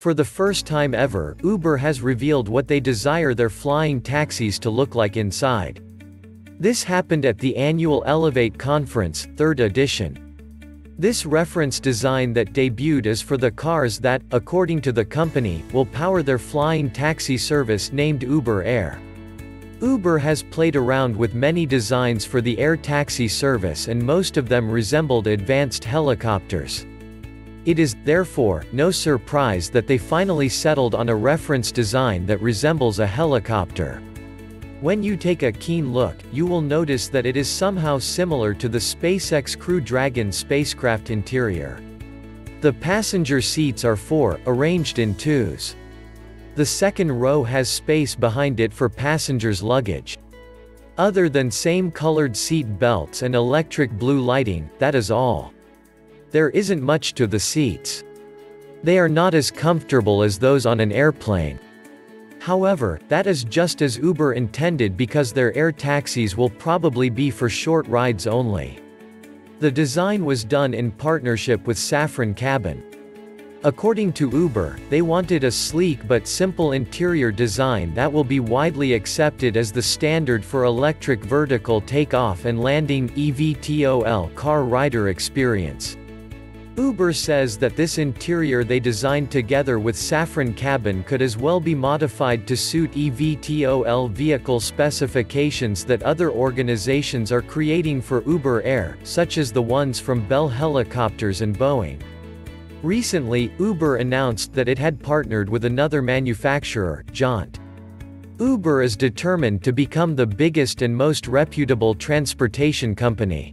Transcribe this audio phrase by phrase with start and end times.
[0.00, 4.70] For the first time ever, Uber has revealed what they desire their flying taxis to
[4.70, 5.82] look like inside.
[6.60, 10.84] This happened at the annual Elevate conference, 3rd edition.
[10.96, 15.86] This reference design that debuted is for the cars that, according to the company, will
[15.86, 19.00] power their flying taxi service named Uber Air.
[19.80, 24.48] Uber has played around with many designs for the air taxi service and most of
[24.48, 26.86] them resembled advanced helicopters.
[27.64, 32.98] It is, therefore, no surprise that they finally settled on a reference design that resembles
[32.98, 34.02] a helicopter.
[34.80, 38.68] When you take a keen look, you will notice that it is somehow similar to
[38.68, 41.80] the SpaceX Crew Dragon spacecraft interior.
[42.60, 45.74] The passenger seats are four, arranged in twos.
[46.54, 50.18] The second row has space behind it for passengers' luggage.
[50.96, 55.52] Other than same colored seat belts and electric blue lighting, that is all.
[56.30, 58.04] There isn't much to the seats.
[58.82, 61.58] They are not as comfortable as those on an airplane.
[62.38, 67.48] However, that is just as Uber intended because their air taxis will probably be for
[67.48, 68.78] short rides only.
[69.58, 72.82] The design was done in partnership with Safran Cabin.
[73.64, 78.92] According to Uber, they wanted a sleek but simple interior design that will be widely
[78.92, 85.97] accepted as the standard for electric vertical takeoff and landing EVTOL car rider experience.
[86.78, 91.74] Uber says that this interior they designed together with Safran Cabin could as well be
[91.74, 99.38] modified to suit EVTOL vehicle specifications that other organizations are creating for Uber Air, such
[99.38, 102.00] as the ones from Bell Helicopters and Boeing.
[102.84, 107.58] Recently, Uber announced that it had partnered with another manufacturer, Jaunt.
[108.38, 113.52] Uber is determined to become the biggest and most reputable transportation company.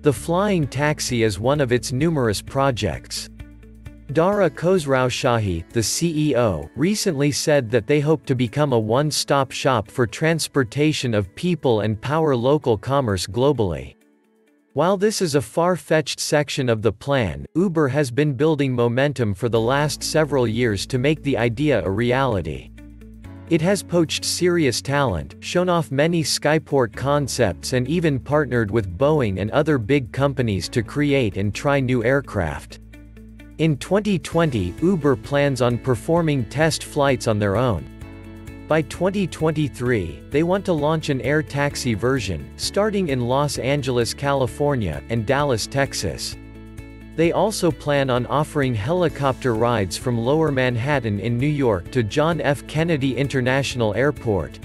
[0.00, 3.28] The flying taxi is one of its numerous projects.
[4.12, 10.06] Dara Khosrowshahi, the CEO, recently said that they hope to become a one-stop shop for
[10.06, 13.96] transportation of people and power local commerce globally.
[14.72, 19.48] While this is a far-fetched section of the plan, Uber has been building momentum for
[19.48, 22.70] the last several years to make the idea a reality.
[23.50, 29.40] It has poached serious talent, shown off many skyport concepts and even partnered with Boeing
[29.40, 32.80] and other big companies to create and try new aircraft.
[33.56, 37.86] In 2020, Uber plans on performing test flights on their own.
[38.68, 45.02] By 2023, they want to launch an air taxi version, starting in Los Angeles, California,
[45.08, 46.36] and Dallas, Texas.
[47.18, 52.40] They also plan on offering helicopter rides from Lower Manhattan in New York to John
[52.40, 52.64] F.
[52.68, 54.60] Kennedy International Airport.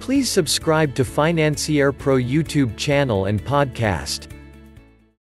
[0.00, 4.26] Please subscribe to Financier Pro YouTube channel and podcast.